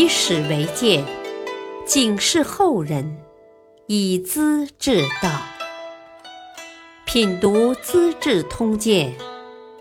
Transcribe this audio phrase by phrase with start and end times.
[0.00, 1.04] 以史为鉴，
[1.84, 3.18] 警示后人，
[3.86, 5.42] 以资治道。
[7.04, 9.12] 品读《资治通鉴》，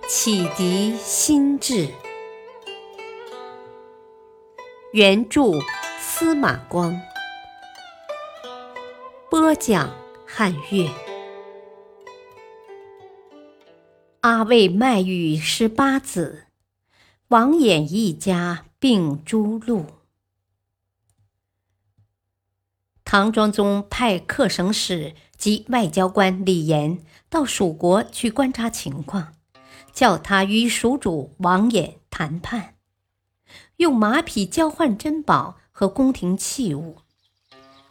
[0.10, 1.88] 启迪心智。
[4.92, 5.54] 原著
[6.02, 7.00] 司马光，
[9.30, 9.90] 播讲
[10.26, 10.90] 汉乐。
[14.20, 16.44] 阿魏卖玉十八子，
[17.30, 19.86] 王衍一家并诸路。
[23.12, 29.34] 唐庄宗派客省使及外交官李严到蜀国去观察情况，
[29.92, 32.76] 叫他与蜀主王衍谈判。
[33.78, 36.98] 用马匹交换珍宝和宫廷器物，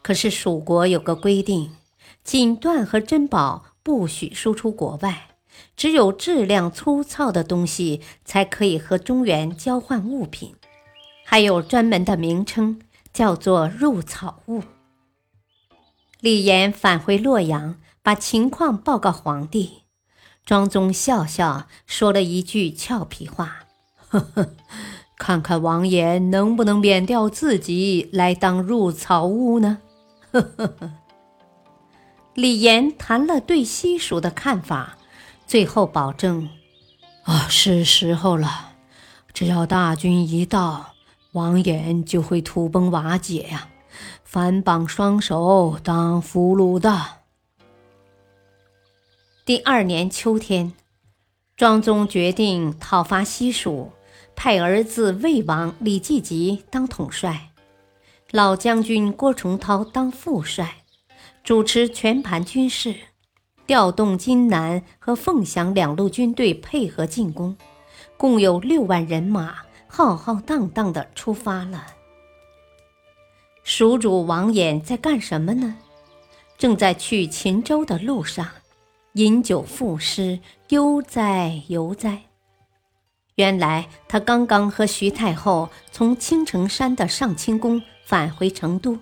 [0.02, 1.72] 可是蜀国有个规定，
[2.22, 5.30] 锦缎和珍宝不许输出国外，
[5.76, 10.54] 只有质量粗糙的东西才可以和中原交换物品，
[11.24, 12.80] 还有专门的名称，
[13.12, 14.62] 叫做入草物。
[16.20, 19.84] 李严返回洛阳，把情况报告皇帝，
[20.44, 23.60] 庄宗笑笑说了一句俏皮话
[24.08, 24.50] ：“呵呵。”
[25.16, 29.78] 看看王衍能不能免掉自己来当入草屋呢？
[30.30, 30.92] 呵呵呵。
[32.34, 34.96] 李严谈了对西蜀的看法，
[35.44, 36.48] 最后保证：
[37.24, 38.74] 啊，是时候了，
[39.32, 40.94] 只要大军一到，
[41.32, 43.68] 王衍就会土崩瓦解呀，
[44.30, 47.00] 反绑双手当俘虏的。
[49.46, 50.74] 第二年秋天，
[51.56, 53.90] 庄宗决定讨伐西蜀。
[54.36, 57.52] 派儿子魏王李继吉当统帅，
[58.30, 60.84] 老将军郭崇韬当副帅，
[61.42, 62.94] 主持全盘军事，
[63.66, 67.56] 调动荆南和凤翔两路军队配合进攻，
[68.18, 69.54] 共有六万人马，
[69.88, 71.86] 浩浩荡荡地出发了。
[73.70, 75.76] 蜀主王衍在干什么呢？
[76.56, 78.48] 正在去秦州的路上，
[79.12, 82.22] 饮酒赋诗，悠哉悠哉。
[83.34, 88.98] 原来他刚刚和徐太后从青城山的上清宫返回成都，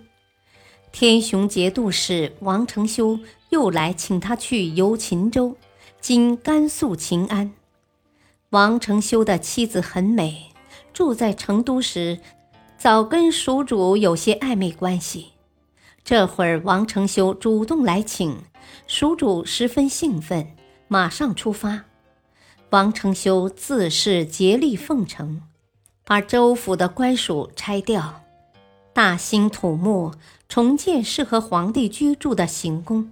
[0.91, 3.21] 天雄节度使王承修
[3.51, 5.57] 又来请他去游秦州，
[6.01, 7.53] 今甘肃秦安。
[8.51, 10.51] 王承修的妻子很美，
[10.93, 12.19] 住在成都时，
[12.79, 15.33] 早跟蜀主有些暧昧关系。
[16.05, 18.37] 这会儿王承修主动来请，
[18.87, 20.55] 蜀主十分兴奋，
[20.87, 21.85] 马上出发。
[22.71, 25.43] 王承修自是竭力奉承，
[26.05, 28.23] 把州府的官署拆掉，
[28.93, 30.13] 大兴土木，
[30.49, 33.11] 重建适合皇帝居住的行宫，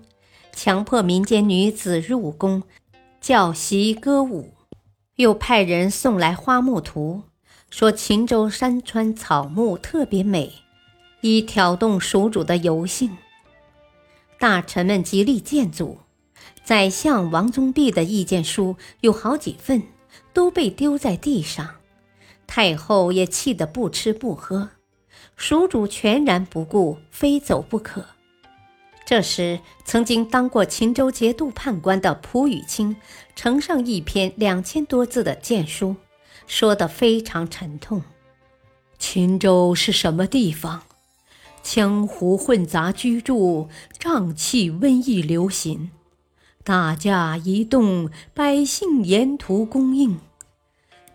[0.52, 2.62] 强迫民间女子入宫
[3.20, 4.52] 教习歌舞，
[5.16, 7.22] 又派人送来花木图，
[7.76, 10.52] 说秦州山川草木特别美，
[11.22, 13.18] 以挑动蜀主的游兴。
[14.38, 15.98] 大臣们极力建阻。
[16.62, 19.82] 宰相王宗弼的意见书有好几份，
[20.32, 21.68] 都被丢在地上。
[22.46, 24.68] 太后也气得不吃不喝，
[25.34, 28.06] 蜀主全然不顾，非走不可。
[29.04, 32.94] 这时，曾经当过秦州节度判官的蒲雨清
[33.34, 35.96] 呈上一篇两千多字的谏书，
[36.46, 38.02] 说得非常沉痛
[38.98, 40.82] ：“秦州是什么地方？
[41.62, 43.68] 江湖混杂居住，
[43.98, 45.90] 瘴气瘟疫流行。”
[46.62, 50.18] 大驾移动，百姓沿途供应，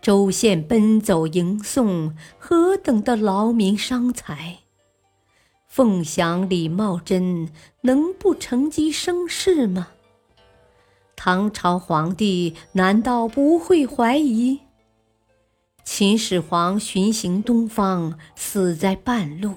[0.00, 4.60] 州县奔走迎送，何等的劳民伤财！
[5.66, 7.48] 凤翔李茂贞
[7.80, 9.88] 能不乘机生事吗？
[11.16, 14.60] 唐朝皇帝难道不会怀疑？
[15.84, 19.54] 秦始皇巡行东方，死在半路；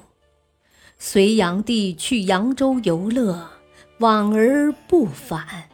[0.98, 3.50] 隋炀帝去扬州游乐，
[4.00, 5.70] 往而不返。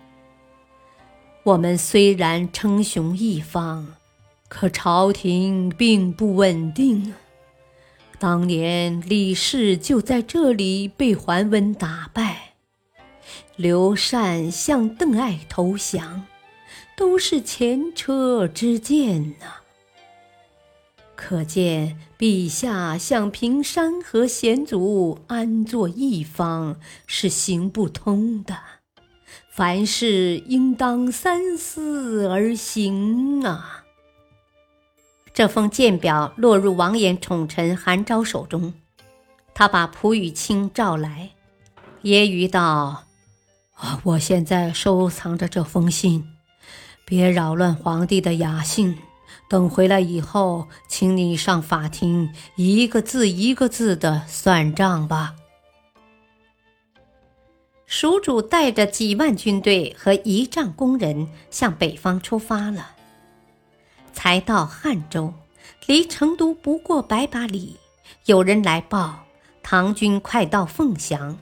[1.43, 3.95] 我们虽然称雄一方，
[4.47, 7.13] 可朝廷并不稳定。
[8.19, 12.55] 当年李氏就在这里被桓温打败，
[13.55, 16.25] 刘禅向邓艾投降，
[16.97, 19.45] 都是前车之鉴呐。
[21.19, 28.57] 可见陛下想平山河险阻，安坐一方是行不通的。
[29.51, 33.83] 凡事应当三思而行啊！
[35.33, 38.73] 这封谏表落入王衍宠臣韩昭手中，
[39.53, 41.31] 他把蒲雨清召来，
[42.03, 43.03] 揶揄道：“，
[44.03, 46.25] 我现在收藏着这封信，
[47.03, 48.97] 别扰乱皇帝的雅兴，
[49.47, 55.35] 等回来以后，请你上法庭，一个字一个字的算账吧。”
[57.85, 62.91] 蜀主带着几万军队和仪仗工人向北方出发了。
[64.13, 65.33] 才到汉州，
[65.87, 67.77] 离成都不过百把里，
[68.25, 69.25] 有人来报
[69.63, 71.37] 唐军快到凤翔。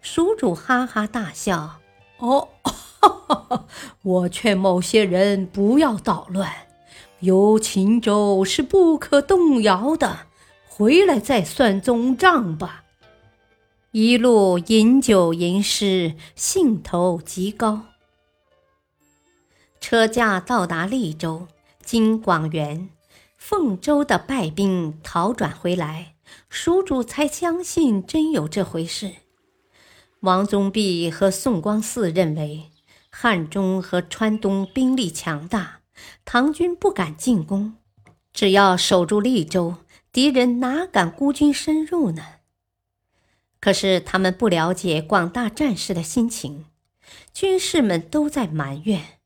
[0.00, 1.80] 蜀主哈哈大笑
[2.18, 3.66] ：“哦，哈 哈
[4.02, 6.50] 我劝某些人不要捣乱，
[7.22, 10.26] 游秦州是不可动摇的，
[10.68, 12.84] 回来再算总账吧。”
[13.92, 17.82] 一路饮酒吟诗，兴头极高。
[19.80, 21.46] 车驾到达利州
[21.84, 22.88] （今广元），
[23.36, 26.14] 凤州的败兵逃转回来，
[26.48, 29.12] 蜀主才相信真有这回事。
[30.20, 32.70] 王宗弼和宋光嗣认为，
[33.10, 35.81] 汉中和川东兵力强大，
[36.24, 37.74] 唐军不敢进攻，
[38.32, 39.76] 只要守住利州，
[40.10, 42.22] 敌人哪敢孤军深入呢？
[43.60, 46.64] 可是他们不了解广大战士的心情，
[47.32, 49.20] 军士们都在埋怨：“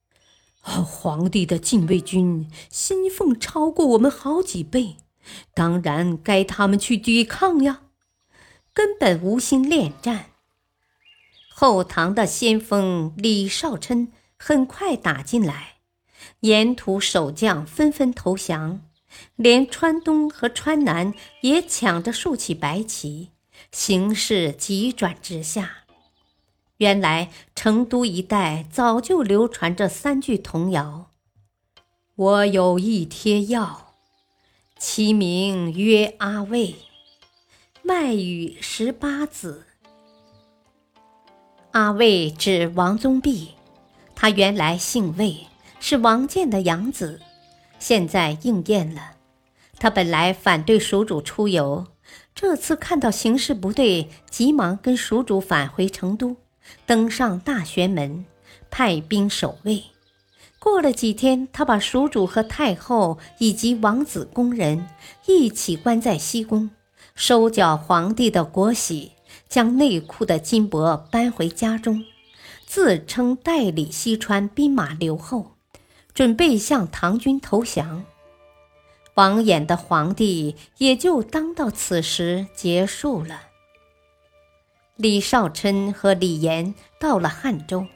[0.64, 4.96] 哦，皇帝的禁卫军薪俸超过我们好几倍，
[5.54, 7.82] 当然该他们去抵抗呀，
[8.74, 10.26] 根本无心恋战。”
[11.48, 15.75] 后唐的先锋李少琛很快打进来，
[16.40, 18.80] 沿途守将纷纷投降，
[19.36, 23.30] 连川东和川南也抢着竖起白旗。
[23.72, 25.84] 形势急转直下。
[26.78, 31.10] 原来成都一带早就流传着三句童谣
[32.16, 33.94] ：“我有一贴药，
[34.78, 36.74] 其名曰阿魏，
[37.82, 39.64] 卖与十八子。”
[41.72, 43.52] 阿魏指王宗弼，
[44.14, 45.46] 他原来姓魏，
[45.80, 47.20] 是王建的养子，
[47.78, 49.12] 现在应验了。
[49.78, 51.86] 他本来反对蜀主出游。
[52.34, 56.36] 这次看到形势不对，急忙跟蜀主返回成都，
[56.84, 58.26] 登上大玄门，
[58.70, 59.84] 派兵守卫。
[60.58, 64.86] 过了几天，他把蜀主和太后以及王子宫人
[65.26, 66.70] 一起关在西宫，
[67.14, 69.12] 收缴皇帝的国玺，
[69.48, 72.04] 将内库的金帛搬回家中，
[72.66, 75.55] 自称代理西川兵马留后，
[76.16, 78.06] 准备向唐军投降。
[79.16, 83.42] 王衍的皇帝也就当到此时结束了。
[84.96, 87.86] 李少琛和李严到了汉州，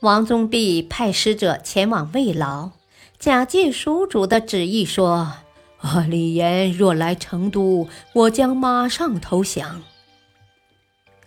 [0.00, 2.72] 王宗弼派使者前往慰劳，
[3.18, 5.32] 假借蜀主的旨意说
[5.80, 9.80] ：“啊，李严若来成都，我将马上投降。”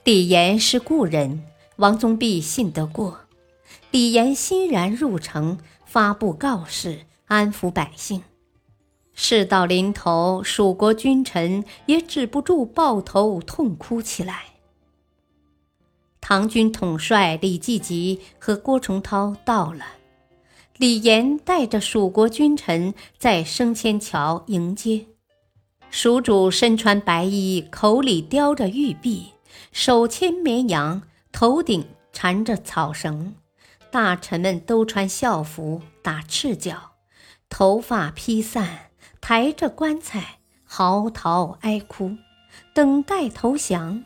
[0.06, 1.44] 李严是故人，
[1.78, 3.22] 王宗弼信得过。
[3.90, 5.58] 李严欣然入城，
[5.92, 8.24] 发布告示，安抚百姓。
[9.14, 14.46] 事到临头，蜀国君臣也止不住抱头痛哭起来。
[16.22, 19.84] 唐军统帅李继吉和郭崇韬到了，
[20.78, 25.08] 李严带着蜀国君臣在升迁桥迎接。
[25.90, 29.34] 蜀主身穿白衣，口里叼着玉璧，
[29.74, 31.02] 手牵绵羊，
[31.34, 33.36] 头顶缠着草绳。
[33.92, 36.94] 大臣们都穿校服，打赤脚，
[37.50, 38.88] 头发披散。
[39.24, 42.18] 抬着棺材嚎啕哀哭，
[42.74, 44.04] 等待投降。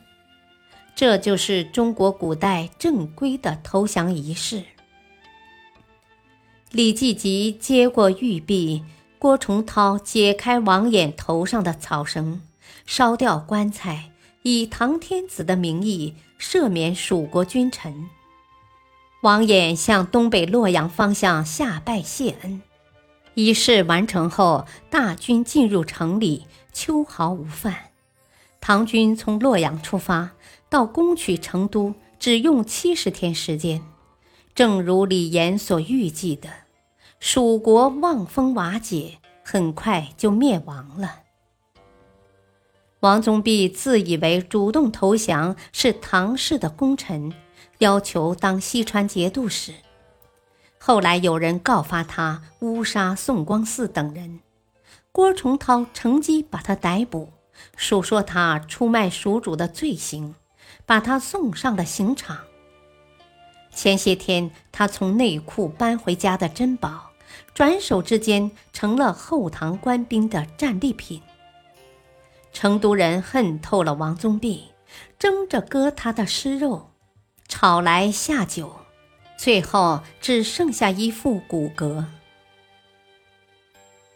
[0.94, 4.62] 这就是中国古代正规的投降仪式。
[6.70, 8.84] 李继吉接过玉璧，
[9.18, 12.42] 郭崇韬解开王衍头上的草绳，
[12.84, 14.10] 烧掉棺材，
[14.42, 18.10] 以唐天子的名义赦免蜀国君臣。
[19.26, 22.62] 王衍向东北洛阳方向下拜谢恩。
[23.34, 27.74] 仪式完成后，大军进入城里，秋毫无犯。
[28.60, 30.30] 唐军从洛阳出发，
[30.68, 33.82] 到攻取成都，只用七十天时间。
[34.54, 36.48] 正如李严所预计的，
[37.18, 41.22] 蜀国望风瓦解，很快就灭亡了。
[43.00, 47.32] 王宗弼自以为主动投降是唐氏的功臣，
[47.78, 49.74] 要求当西川节度使。
[50.78, 54.40] 后来有人告发他诬杀宋光嗣等人，
[55.10, 57.32] 郭崇韬乘机把他逮捕，
[57.76, 60.34] 述说他出卖蜀主的罪行，
[60.84, 62.38] 把他送上了刑场。
[63.72, 67.10] 前些天他从内库搬回家的珍宝，
[67.52, 71.20] 转手之间成了后唐官兵的战利品。
[72.52, 74.68] 成都人恨透了王宗弼，
[75.18, 76.90] 争着割他的尸肉，
[77.48, 78.76] 吵来下酒。
[79.38, 82.04] 最后只剩下一副骨骼。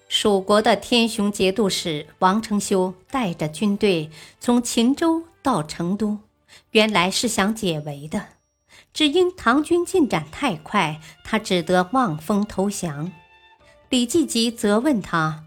[0.08, 4.10] 蜀国的天雄节度使王承修带着军队
[4.40, 6.18] 从秦州到成都，
[6.70, 8.28] 原来是想解围的，
[8.92, 13.12] 只因唐军进展太快，他只得望风投降。
[13.90, 15.44] 李继吉责问他：“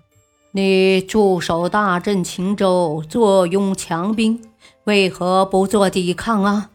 [0.51, 4.51] 你驻守大镇秦州，坐拥强兵，
[4.83, 6.69] 为何不做抵抗啊？”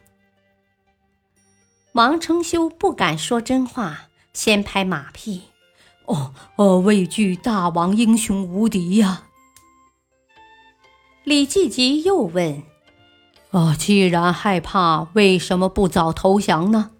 [1.93, 5.43] 王承修不敢说真话，先拍马屁。
[6.05, 9.25] 哦，哦，畏惧大王英雄无敌呀！
[11.25, 12.63] 李继吉又问
[13.51, 16.93] ：“啊，既然害怕，为什么不早投降呢？”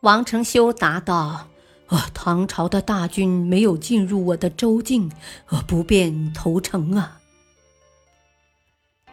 [0.00, 1.48] 王承修答道
[1.88, 5.12] ：“啊，唐朝的大军没有进入我的州境，
[5.48, 7.20] 呃，不便投诚啊。”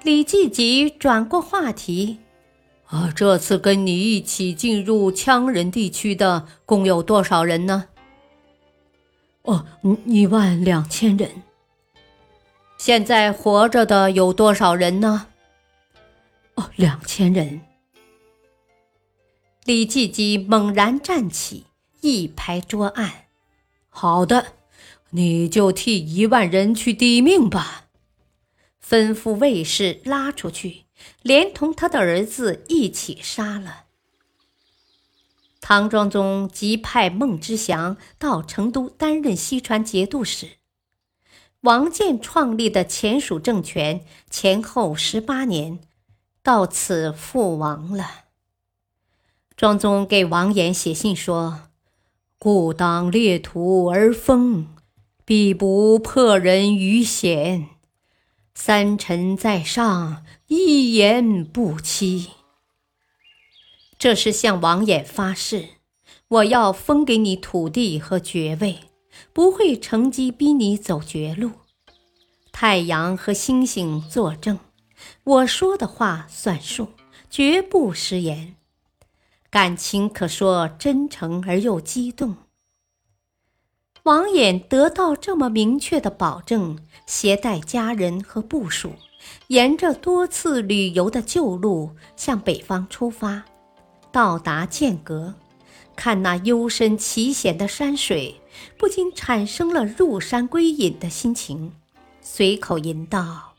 [0.01, 2.19] 李继吉转过话题
[2.87, 7.89] ：“啊，这次跟你一起进入羌人地区的，共有多少人呢？”
[9.43, 9.65] 哦，
[10.05, 11.43] 一万两千人。
[12.77, 15.27] 现在活着的有多少人呢？
[16.55, 17.61] 哦，两千人。
[19.65, 21.65] 李继基猛然站起，
[22.01, 23.25] 一拍桌案
[23.89, 24.53] ：“好的，
[25.09, 27.85] 你就替一万人去抵命吧。”
[28.87, 30.84] 吩咐卫士拉出去，
[31.21, 33.85] 连同他的儿子一起杀了。
[35.61, 40.57] 唐庄宗即派孟知祥到成都担任西川节度使。
[41.61, 45.79] 王建创立的前蜀政权前后十八年，
[46.43, 48.25] 到此覆亡了。
[49.57, 51.69] 庄宗给王衍写信说
[52.37, 54.67] ：“故当列土而封，
[55.25, 57.69] 必不破人于险。
[58.55, 62.31] 三臣在上，一言不欺。”
[63.99, 65.69] 这是向王衍发誓，
[66.27, 68.79] 我要封给你土地和爵位，
[69.33, 71.51] 不会乘机逼你走绝路。
[72.51, 74.59] 太阳和星星作证，
[75.23, 76.89] 我说的话算数，
[77.29, 78.55] 绝不食言。
[79.49, 82.37] 感情可说真诚而又激动。
[84.05, 88.91] 王衍得到这么明确的保证，携带家人和部属，
[89.47, 93.45] 沿着多次旅游的旧路向北方出发。
[94.11, 95.33] 到达剑阁，
[95.95, 98.39] 看那幽深奇险的山水，
[98.77, 101.73] 不禁产生了入山归隐的心情，
[102.21, 103.53] 随口吟道：“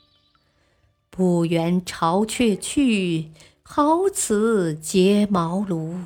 [1.10, 3.32] 不缘巢雀去，
[3.64, 5.96] 好此睫毛庐。”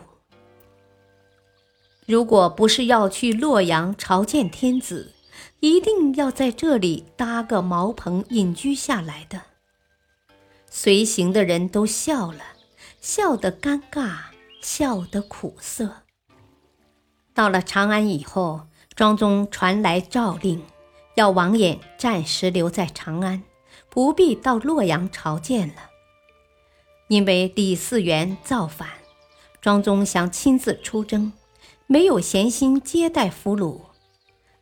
[2.10, 5.14] 如果不是要去洛阳朝见天子，
[5.60, 9.42] 一定要在这里搭个茅棚隐居下来的。
[10.68, 12.40] 随行的人都笑了，
[13.00, 14.22] 笑得尴尬。
[14.60, 16.02] 笑得苦涩。
[17.32, 20.62] 到了长安以后，庄宗传来诏令，
[21.14, 23.42] 要王衍暂时留在长安，
[23.88, 25.74] 不必到洛阳朝见了。
[27.08, 28.88] 因为李嗣源造反，
[29.62, 31.32] 庄宗想亲自出征，
[31.92, 33.80] 没有闲心接待俘虏。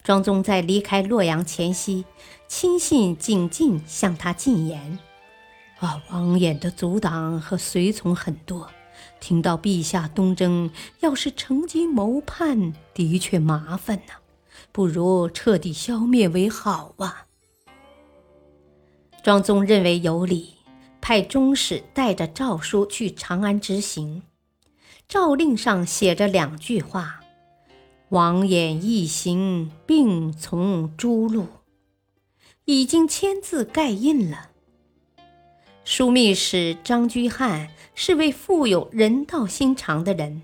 [0.03, 2.07] 庄宗在离开洛阳前夕，
[2.49, 4.99] 亲信景进向他进言
[5.79, 8.71] ：“啊，王衍的阻挡和随从很多。”
[9.21, 10.71] 听到陛下东征，
[11.01, 14.15] 要是乘机谋叛，的确麻烦呐。
[14.73, 17.27] 不如彻底消灭为好啊。
[19.23, 20.55] 庄宗认为有理，
[21.03, 24.23] 派中使带着诏书去长安执行。
[25.09, 27.21] 诏令上写着两句话
[28.11, 31.47] ：“王衍一行，并从诸路。”
[32.67, 34.51] 已经签字盖印了。
[35.83, 40.43] 枢密使张居翰是位富有人道心肠的人，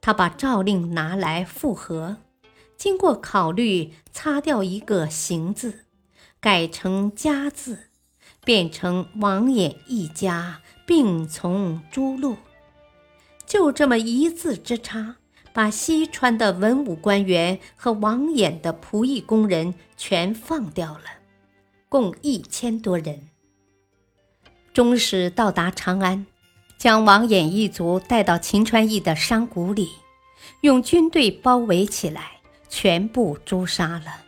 [0.00, 2.16] 他把诏令拿来复核，
[2.78, 5.84] 经过考虑，擦掉一个“行”字，
[6.40, 7.90] 改成“家”字，
[8.46, 12.38] 变成王衍一家并从诸路。
[13.54, 15.14] 就这么一字之差，
[15.52, 21.04] 把西川的文武官员和王衍的仆役工人全放掉了，
[21.88, 23.28] 共一千多人。
[24.72, 26.26] 中使到达长安，
[26.76, 29.88] 将王衍一族带到秦川驿的山谷里，
[30.62, 34.24] 用军队包围起来，全部诛杀了。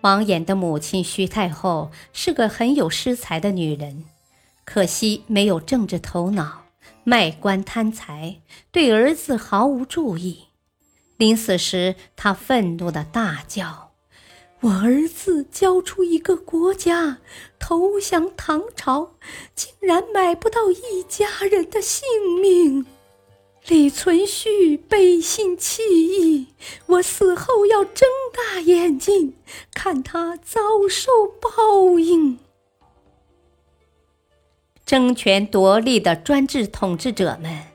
[0.00, 4.06] 王衍的母亲徐太后是个很有诗才的女人，
[4.64, 6.61] 可惜没有政治头脑，
[7.04, 8.40] 卖官贪财，
[8.70, 10.44] 对儿子毫无注意。
[11.16, 13.92] 临死时，他愤怒的大叫。
[14.60, 17.18] 我儿子交出一个国家，
[17.58, 19.16] 投降唐朝，
[19.56, 22.04] 竟然买不到一家人的性
[22.40, 22.86] 命。
[23.66, 26.48] 李存勖背信弃义，
[26.86, 29.34] 我死后要睁大眼睛
[29.74, 32.38] 看他遭受报应。
[34.84, 37.66] 争权夺利的专制统治者们，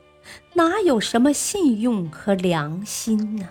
[0.54, 3.48] 哪有什么信用和良心呢？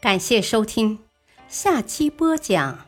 [0.00, 0.98] 感谢收听，
[1.48, 2.86] 下期播讲：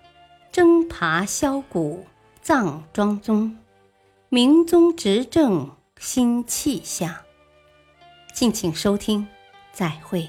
[0.50, 2.06] 征伐萧谷，
[2.40, 3.58] 葬庄宗，
[4.28, 7.14] 明宗执政新气象。
[8.32, 9.26] 敬请收听，
[9.72, 10.28] 再会。